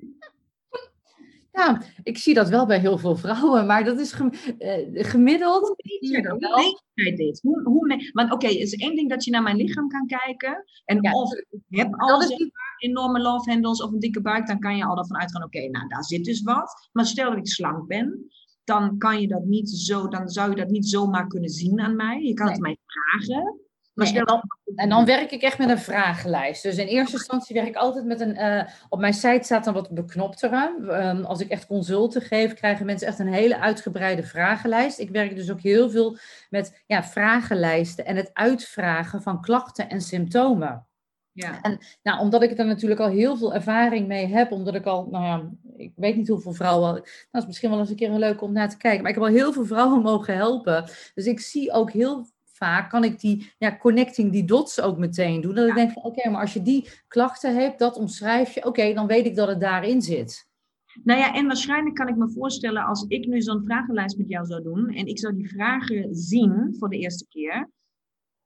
[1.61, 5.75] Ja, ik zie dat wel bij heel veel vrouwen, maar dat is gem- eh, gemiddeld.
[5.77, 6.41] Jij ik dat?
[6.41, 7.41] Hoe dit?
[7.43, 10.65] Hoe, hoe want oké, het is één ding dat je naar mijn lichaam kan kijken.
[10.85, 14.59] En Ja, of ik heb al maar enorme love handles of een dikke buik, dan
[14.59, 16.89] kan je al ervan uitgaan, oké, nou daar zit dus wat.
[16.93, 18.31] Maar stel dat ik slank ben,
[18.65, 21.97] dan kan je dat niet zo, dan zou je dat niet zomaar kunnen zien aan
[21.97, 22.23] mij.
[22.23, 23.61] Je kan het mij vragen.
[23.95, 24.43] Nee, en, dan,
[24.75, 26.63] en dan werk ik echt met een vragenlijst.
[26.63, 28.37] Dus in eerste instantie werk ik altijd met een.
[28.37, 30.77] eh, op mijn site staat dan wat beknoptere.
[30.89, 34.99] Ehm, als ik echt consulten geef, krijgen mensen echt een hele uitgebreide vragenlijst.
[34.99, 36.17] Ik werk dus ook heel veel
[36.51, 40.87] met ja, vragenlijsten en het uitvragen van klachten en symptomen.
[41.33, 41.61] ja.
[42.03, 45.25] Nou, omdat ik er natuurlijk al heel veel ervaring mee heb, omdat ik al, nou
[45.25, 46.95] ja, ik weet niet hoeveel vrouwen,
[47.31, 49.17] dat is misschien wel eens een keer een leuke om naar te kijken, maar ik
[49.17, 50.85] heb al heel veel vrouwen mogen helpen.
[51.15, 52.27] Dus ik zie ook heel
[52.61, 55.55] vaak, kan ik die ja, connecting die dots ook meteen doen.
[55.55, 58.93] Dat ik denk van, oké, maar als je die klachten hebt, dat omschrijf je, oké,
[58.95, 60.49] dan weet ik dat het daarin zit.
[61.05, 64.47] Nou ja, en waarschijnlijk kan ik me voorstellen als ik nu zo'n vragenlijst met jou
[64.47, 67.71] zou doen en ik zou die vragen zien voor de eerste keer,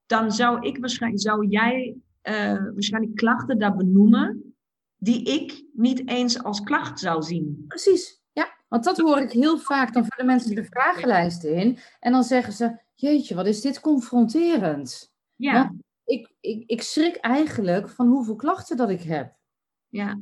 [0.07, 4.55] dan zou ik waarschijnlijk, zou jij eh, waarschijnlijk klachten daar benoemen
[4.97, 7.65] die ik niet eens als klacht zou zien.
[7.69, 8.23] Precies.
[8.75, 9.93] Want dat hoor ik heel vaak.
[9.93, 15.13] Dan vullen mensen de vragenlijsten in en dan zeggen ze, jeetje, wat is dit confronterend.
[15.37, 19.35] Ja, Ik, ik, ik schrik eigenlijk van hoeveel klachten dat ik heb.
[19.89, 20.19] ja.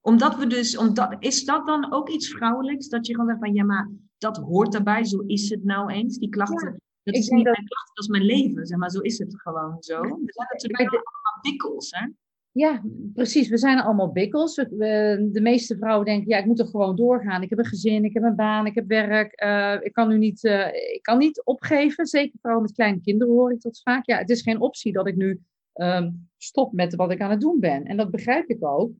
[0.00, 2.88] Omdat we dus, omdat, is dat dan ook iets vrouwelijks?
[2.88, 6.18] Dat je gewoon zegt van ja, maar dat hoort daarbij, zo is het nou eens.
[6.18, 9.00] Die klachten, dat is niet dat- mijn klachten, dat is mijn leven, zeg maar, zo
[9.00, 10.00] is het gewoon zo.
[10.00, 12.06] We zijn natuurlijk de- allemaal bikkels, hè?
[12.52, 12.82] Ja,
[13.14, 13.48] precies.
[13.48, 14.54] We zijn allemaal bikkels.
[14.54, 17.42] De meeste vrouwen denken, ja, ik moet er gewoon doorgaan.
[17.42, 19.32] Ik heb een gezin, ik heb een baan, ik heb werk.
[19.32, 22.06] eh, ik, kan nu niet, eh, ik kan niet opgeven.
[22.06, 24.06] Zeker vrouwen met kleine kinderen hoor ik dat vaak.
[24.06, 25.40] Ja, het is geen optie dat ik nu
[25.72, 27.84] ehm, stop met wat ik aan het doen ben.
[27.84, 28.92] En dat begrijp ik ook.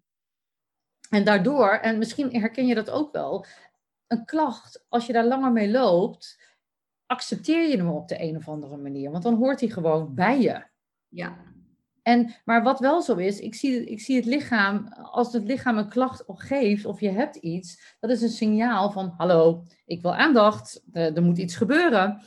[1.10, 3.44] En daardoor, en misschien herken je dat ook wel,
[4.06, 6.38] een klacht, als je daar langer mee loopt,
[7.06, 9.10] accepteer je hem op de een of andere manier.
[9.10, 10.62] Want dan hoort hij gewoon bij je.
[11.08, 11.56] Ja.
[12.08, 15.78] En, maar wat wel zo is, ik zie, ik zie het lichaam, als het lichaam
[15.78, 20.14] een klacht geeft of je hebt iets, dat is een signaal van, hallo, ik wil
[20.14, 22.22] aandacht, er, er moet iets gebeuren.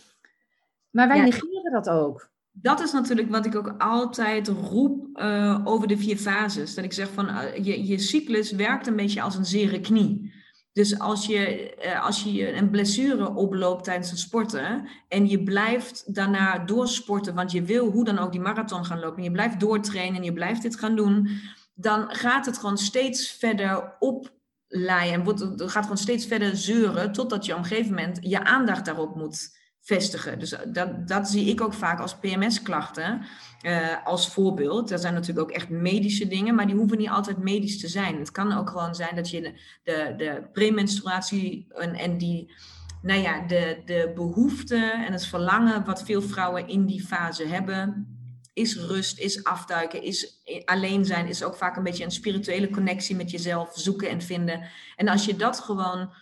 [0.90, 1.24] Maar wij Ja.
[1.24, 2.30] negeren dat ook.
[2.52, 6.76] Dat is natuurlijk wat ik ook altijd roep eh, over de vier fases.
[6.76, 10.34] Dat ik zeg van eh, je, je cyclus werkt een beetje als een zere knie.
[10.74, 16.16] Dus als je, eh, als je een blessure oploopt tijdens het sporten en je blijft
[16.16, 19.60] daarna doorsporten, want je wil hoe dan ook die marathon gaan lopen, en je blijft
[19.60, 21.30] doortrainen en je blijft dit gaan doen,
[21.74, 27.12] dan gaat het gewoon steeds verder opleiden en wordt, het gaat gewoon steeds verder zeuren
[27.12, 30.40] totdat je op een gegeven moment je aandacht daarop moet vestigen.
[30.40, 33.26] Dus dat, dat zie ik ook vaak als PMS-klachten.
[33.62, 34.92] eh, als voorbeeld.
[34.92, 38.20] Er zijn natuurlijk ook echt medische dingen, maar die hoeven niet altijd medisch te zijn.
[38.20, 42.54] Het kan ook gewoon zijn dat je de, de, de premenstruatie en, en die,
[43.02, 48.08] nou ja, de, de behoefte en het verlangen wat veel vrouwen in die fase hebben,
[48.54, 53.16] is rust, is afduiken, is alleen zijn, is ook vaak een beetje een spirituele connectie
[53.16, 54.62] met jezelf zoeken en vinden.
[54.96, 56.14] En als je dat gewoon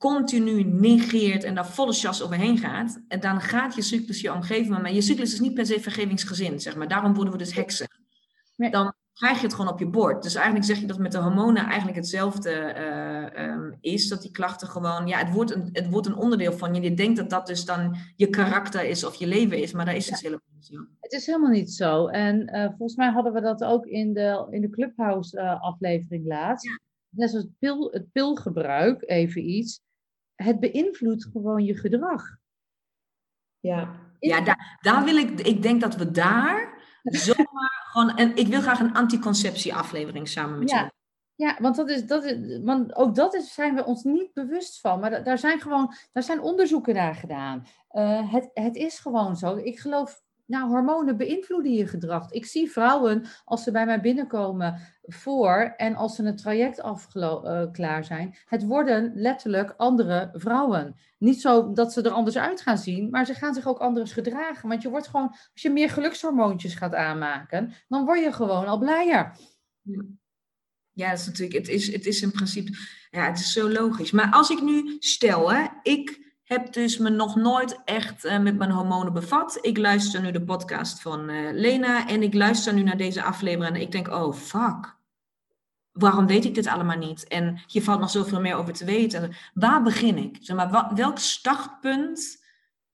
[0.00, 4.82] continu negeert en daar volle chas overheen gaat, en dan gaat je cyclus je omgeven.
[4.82, 6.88] Maar je cyclus is niet per se vergevingsgezind, zeg maar.
[6.88, 7.88] Daarom worden we dus heksen.
[8.56, 8.70] Nee.
[8.70, 10.22] Dan krijg je het gewoon op je bord.
[10.22, 14.08] Dus eigenlijk zeg je dat met de hormonen eigenlijk hetzelfde eh, ehm, is.
[14.08, 16.80] Dat die klachten gewoon, ja, het wordt, een, het wordt een onderdeel van je.
[16.80, 19.94] Je denkt dat dat dus dan je karakter is of je leven is, maar dat
[19.94, 20.86] is dus helemaal niet zo.
[21.00, 22.06] Het is helemaal niet zo.
[22.06, 26.26] En eh, volgens mij hadden we dat ook in de, in de Clubhouse eh, aflevering
[26.26, 26.68] laatst.
[27.08, 29.80] Net zoals het, pil, het pilgebruik, even iets.
[30.42, 32.22] Het beïnvloedt gewoon je gedrag.
[33.58, 36.82] Ja, ja daar, daar wil ik, ik denk dat we daar
[37.26, 40.76] zomaar gewoon, en ik wil graag een anticonceptie-aflevering samen met Ja.
[40.76, 40.90] jou.
[41.34, 44.80] Ja, want, dat is, dat is, want ook dat is, zijn we ons niet bewust
[44.80, 45.00] van.
[45.00, 47.66] Maar da- daar zijn gewoon daar zijn onderzoeken naar gedaan.
[47.88, 49.56] Eh, het, het is gewoon zo.
[49.56, 52.30] Ik geloof, nou, hormonen beïnvloeden je gedrag.
[52.30, 54.80] Ik zie vrouwen, als ze bij mij binnenkomen
[55.12, 57.08] voor en als ze een traject af
[57.72, 60.96] klaar zijn, het worden letterlijk andere vrouwen.
[61.18, 64.12] Niet zo dat ze er anders uit gaan zien, maar ze gaan zich ook anders
[64.12, 64.68] gedragen.
[64.68, 68.78] Want je wordt gewoon, als je meer gelukshormoontjes gaat aanmaken, dan word je gewoon al
[68.78, 69.36] blijer.
[70.92, 72.72] Ja, dat is natuurlijk, het is, het is in principe,
[73.10, 74.10] ja, het is zo logisch.
[74.10, 78.56] Maar als ik nu stel, hè, ik heb dus me nog nooit echt eh, met
[78.56, 79.58] mijn hormonen bevat.
[79.60, 83.74] Ik luister nu de podcast van eh, Lena en ik luister nu naar deze aflevering
[83.74, 84.98] en ik denk, oh fuck.
[85.92, 87.28] Waarom weet ik dit allemaal niet?
[87.28, 89.34] En hier valt nog zoveel meer over te weten.
[89.54, 90.36] Waar begin ik?
[90.40, 92.44] Zeg maar, welk startpunt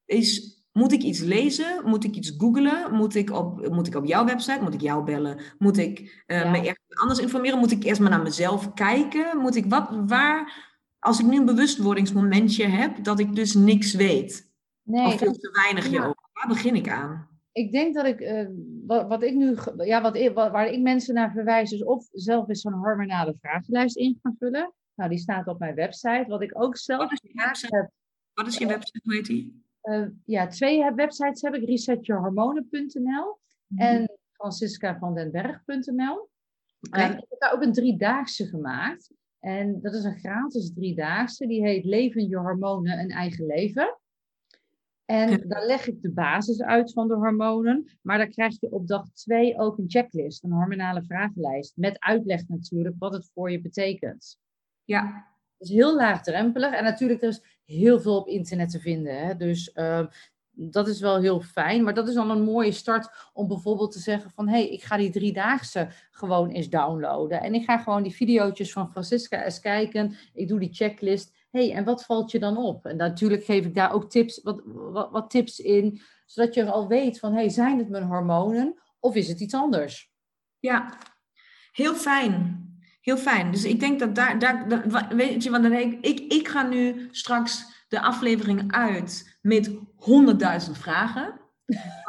[0.04, 1.80] is moet ik iets lezen?
[1.84, 2.94] Moet ik iets googlen?
[2.94, 4.62] Moet ik op, moet ik op jouw website?
[4.62, 5.40] Moet ik jou bellen?
[5.58, 6.50] Moet ik eh, Ja.
[6.50, 7.58] me ergens anders informeren?
[7.58, 9.38] Moet ik eerst maar naar mezelf kijken?
[9.38, 10.64] Moet ik wat, waar,
[10.98, 14.52] als ik nu een bewustwordingsmomentje heb, dat ik dus niks weet?
[14.82, 15.90] Nee, of veel te weinig ja.
[15.90, 17.28] hierover, waar begin ik aan?
[17.56, 18.48] Ik denk dat ik, uh,
[18.86, 22.48] wat, wat, ik nu, ja, wat, ik, waar ik mensen naar verwijs, is of zelf
[22.48, 24.72] eens zo'n hormonale vragenlijst in gaan vullen.
[24.94, 26.24] Nou, die staat op mijn website.
[26.28, 27.76] Wat ik ook zelf wat is je website?
[27.76, 27.90] Heb,
[28.34, 29.00] wat is je website?
[29.02, 29.64] Hoe heet die?
[29.82, 31.68] Uh, ja, twee websites heb ik.
[31.68, 33.78] resetyourhormonen.nl mm -hmm.
[33.78, 36.28] en franciscavandenberg.nl.
[36.80, 37.10] Okay.
[37.10, 39.10] Uh, ik heb daar ook een driedaagse gemaakt.
[39.38, 41.46] En dat is een gratis driedaagse.
[41.46, 43.98] Die heet Leven je hormonen een eigen leven.
[45.06, 47.98] En daar leg ik de basis uit van de hormonen.
[48.02, 51.76] Maar dan krijg je op dag twee ook een checklist, een hormonale vragenlijst.
[51.76, 54.38] Met uitleg natuurlijk wat het voor je betekent.
[54.84, 55.34] Ja.
[55.58, 56.72] Is heel laagdrempelig.
[56.72, 59.26] En natuurlijk, er is heel veel op internet te vinden.
[59.26, 59.36] Hè?
[59.36, 60.06] Dus uh,
[60.58, 61.84] dat is wel heel fijn.
[61.84, 64.48] Maar dat is dan een mooie start om bijvoorbeeld te zeggen van...
[64.48, 67.42] hé, hey, ik ga die driedaagse gewoon eens downloaden.
[67.42, 70.16] En ik ga gewoon die video's van Francisca eens kijken.
[70.32, 71.34] Ik doe die checklist.
[71.50, 72.86] hey, en wat valt je dan op?
[72.86, 74.62] En natuurlijk geef ik daar ook tips, wat,
[75.10, 76.00] wat, tips in...
[76.26, 80.10] zodat je al weet van, hey, zijn het mijn hormonen of is het iets anders?
[80.58, 80.98] Ja,
[81.72, 82.64] heel fijn.
[83.00, 83.50] Heel fijn.
[83.50, 87.08] Dus ik denk dat daar, daar weet je, want dan ik, ik, ik ga nu
[87.10, 91.40] straks de aflevering uit met honderdduizend vragen.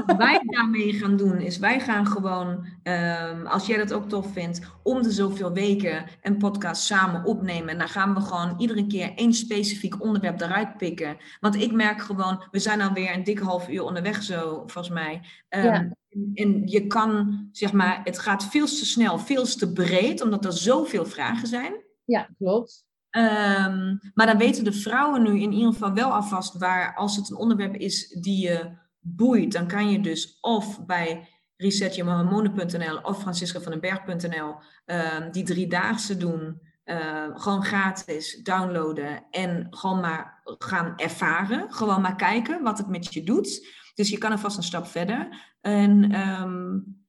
[0.05, 4.33] Wat wij daarmee gaan doen, is wij gaan gewoon, um, als jij dat ook tof
[4.33, 7.69] vindt, om de zoveel weken een podcast samen opnemen.
[7.69, 11.17] En dan gaan we gewoon iedere keer één specifiek onderwerp eruit pikken.
[11.39, 15.21] Want ik merk gewoon, we zijn alweer een dik half uur onderweg zo, volgens mij.
[15.49, 15.89] Um, ja.
[16.33, 20.53] En je kan, zeg maar, het gaat veel te snel, veel te breed, omdat er
[20.53, 21.73] zoveel vragen zijn.
[22.05, 22.86] Ja, klopt.
[23.17, 27.29] Um, maar dan weten de vrouwen nu in ieder geval wel alvast waar, als het
[27.29, 34.55] een onderwerp is die je boeit, dan kan je dus of bij resetjehormonen.nl of franciscavandenberg.nl
[34.85, 36.65] um, die driedaagse doen.
[36.85, 41.73] Uh, gewoon gratis downloaden en gewoon maar gaan ervaren.
[41.73, 43.67] Gewoon maar kijken wat het met je doet.
[43.95, 45.27] Dus je kan er vast een stap verder.
[45.61, 46.11] En,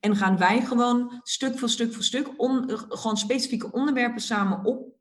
[0.01, 4.98] en gaan wij gewoon stuk voor stuk voor stuk om, gewoon specifieke onderwerpen samen op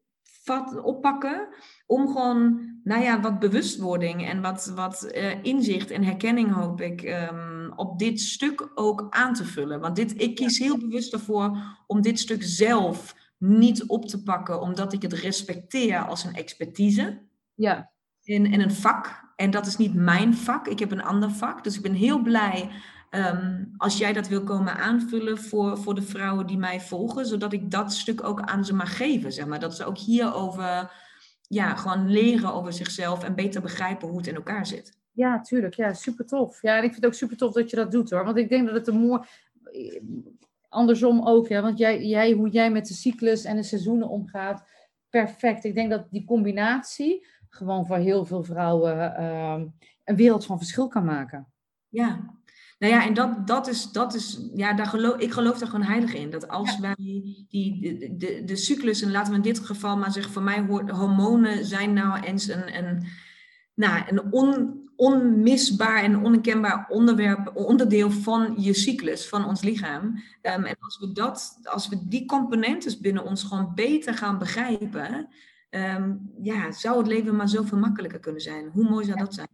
[0.47, 1.47] vat, oppakken.
[1.85, 7.01] Om gewoon, nou ja, wat bewustwording en wat, wat uh, inzicht en herkenning hoop ik
[7.03, 9.79] um, op dit stuk ook aan te vullen.
[9.79, 11.57] Want dit, ik kies heel bewust ervoor
[11.87, 17.21] om dit stuk zelf niet op te pakken, omdat ik het respecteer als een expertise.
[17.53, 17.91] Ja.
[18.23, 19.25] In, in een vak.
[19.35, 20.67] En dat is niet mijn vak.
[20.67, 21.63] Ik heb een ander vak.
[21.63, 22.69] Dus ik ben heel blij
[23.17, 27.53] Um, als jij dat wil komen aanvullen voor, voor de vrouwen die mij volgen, zodat
[27.53, 29.33] ik dat stuk ook aan ze mag geven.
[29.33, 29.59] Zeg maar.
[29.59, 30.91] Dat ze ook hierover
[31.41, 34.97] ja, gewoon leren over zichzelf en beter begrijpen hoe het in elkaar zit.
[35.11, 35.73] Ja, tuurlijk.
[35.73, 36.61] Ja, super tof.
[36.61, 38.23] Ja, en ik vind het ook super tof dat je dat doet hoor.
[38.25, 39.21] Want ik denk dat het een mooi.
[40.69, 41.61] Andersom ook, ja.
[41.61, 44.63] Want jij, jij, hoe jij met de cyclus en de seizoenen omgaat,
[45.09, 45.63] perfect.
[45.63, 49.61] Ik denk dat die combinatie gewoon voor heel veel vrouwen uh,
[50.03, 51.47] een wereld van verschil kan maken.
[51.87, 52.35] Ja,
[52.77, 55.85] nou ja, en dat, dat is, dat is ja, daar geloof, ik geloof daar gewoon
[55.85, 56.29] heilig in.
[56.29, 56.95] Dat als wij
[57.47, 60.61] die, de, de, de cyclus, en laten we in dit geval maar zeggen, voor mij
[60.61, 63.07] hoort hormonen zijn nou eens een, een,
[63.73, 70.03] nou, een on, onmisbaar en onkenbaar onderwerp, onderdeel van je cyclus, van ons lichaam.
[70.41, 75.27] Um, en als we, dat, als we die componenten binnen ons gewoon beter gaan begrijpen,
[75.69, 78.69] um, ja, zou het leven maar zoveel makkelijker kunnen zijn.
[78.73, 79.47] Hoe mooi zou dat zijn?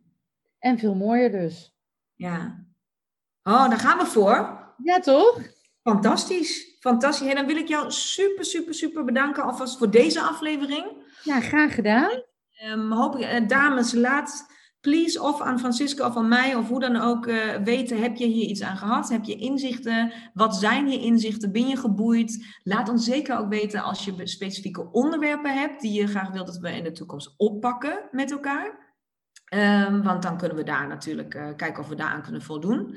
[0.60, 1.74] En veel mooier dus.
[2.16, 2.66] Ja.
[3.44, 4.62] Oh, daar gaan we voor.
[4.84, 5.40] Ja, toch?
[5.82, 6.78] Fantastisch.
[6.80, 7.28] Fantastisch.
[7.28, 10.86] En dan wil ik jou super, super, super bedanken alvast voor deze aflevering.
[11.24, 12.24] Ja, graag gedaan.
[12.72, 14.46] Um, hoop ik, uh, dames, laat
[14.82, 18.26] please of aan Francisco of aan mij of hoe dan ook uh, weten, heb je
[18.26, 19.10] hier iets aan gehad?
[19.10, 20.14] Heb je inzichten?
[20.34, 21.52] Wat zijn je inzichten?
[21.52, 22.46] Ben je geboeid?
[22.64, 26.58] Laat ons zeker ook weten als je specifieke onderwerpen hebt die je graag wilt dat
[26.58, 28.82] we in de toekomst oppakken met elkaar.
[29.54, 32.96] Um, want dan kunnen we daar natuurlijk uh, kijken of we daaraan kunnen voldoen.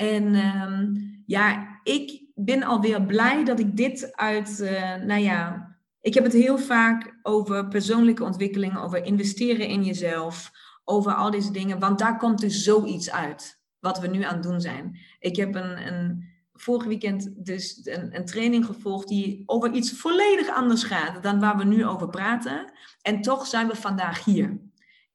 [0.00, 5.68] En um, ja, ik ben alweer blij dat ik dit uit, uh, nou ja,
[6.00, 10.50] ik heb het heel vaak over persoonlijke ontwikkeling, over investeren in jezelf,
[10.84, 14.42] over al deze dingen, want daar komt dus zoiets uit, wat we nu aan het
[14.42, 14.98] doen zijn.
[15.18, 20.48] Ik heb een, een vorig weekend dus een, een training gevolgd die over iets volledig
[20.48, 22.72] anders gaat dan waar we nu over praten.
[23.02, 24.69] En toch zijn we vandaag hier.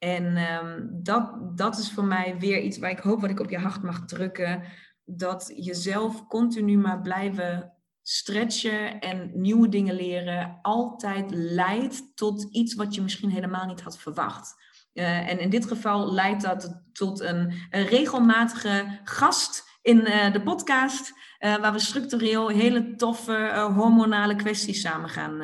[0.05, 3.49] En um, dat, dat is voor mij weer iets waar ik hoop wat ik op
[3.49, 4.63] je hart mag drukken.
[5.05, 12.95] Dat jezelf continu maar blijven stretchen en nieuwe dingen leren altijd leidt tot iets wat
[12.95, 14.55] je misschien helemaal niet had verwacht.
[14.93, 20.41] Uh, en in dit geval leidt dat tot een, een regelmatige gast in uh, de
[20.41, 25.41] podcast, uh, waar we structureel hele toffe hormonale kwesties samen gaan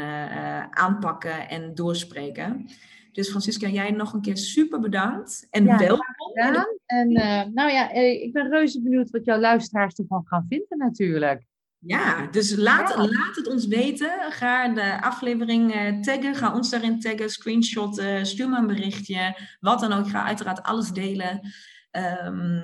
[0.70, 2.70] aanpakken en doorspreken.
[3.12, 5.47] Dus Francisca, jij nog een keer super bedankt.
[5.49, 6.05] En Ja, welkom.
[6.34, 6.66] gedaan.
[6.86, 10.78] En eh, nou ja, eh, ik ben reuze benieuwd wat jouw luisteraars ervan gaan vinden
[10.78, 11.45] natuurlijk.
[11.78, 12.97] Ja, dus laat, Ja.
[12.97, 14.12] laat het ons weten.
[14.32, 16.36] Ga de aflevering eh, taggen.
[16.36, 19.36] Ga ons daarin taggen, screenshotten, stuur me een berichtje.
[19.59, 20.05] Wat dan ook.
[20.05, 21.39] Ik ga uiteraard alles delen.
[21.91, 22.62] Ehm,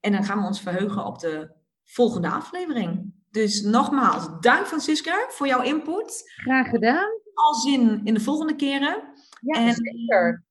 [0.00, 1.50] en dan gaan we ons verheugen op de
[1.84, 3.14] volgende aflevering.
[3.30, 6.22] Dus nogmaals, dank Francisca voor jouw input.
[6.36, 7.08] Graag gedaan.
[7.34, 9.02] Al zin in de volgende keren.
[9.40, 10.44] Ja, En- zeker.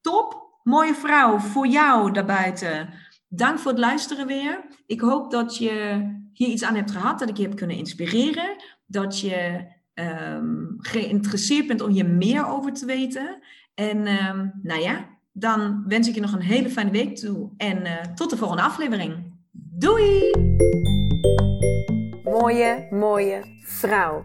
[0.00, 2.88] Top, mooie vrouw voor jou daarbuiten.
[3.28, 4.64] Dank voor het luisteren weer.
[4.86, 6.00] Ik hoop dat je
[6.32, 8.56] hier iets aan hebt gehad, dat ik je heb kunnen inspireren,
[8.86, 13.38] dat je ehm, geïnteresseerd bent om hier meer over te weten.
[13.74, 17.84] En ehm, nou ja, dan wens ik je nog een hele fijne week toe en
[17.84, 19.32] eh, tot de volgende aflevering.
[19.52, 20.30] Doei!
[22.24, 24.24] Mooie, mooie vrouw.